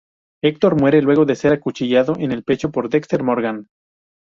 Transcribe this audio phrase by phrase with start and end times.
[0.41, 3.67] Hector muere luego de ser acuchillado en el pecho por Dexter Morgan.